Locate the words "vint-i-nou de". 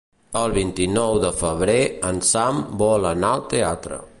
0.53-1.31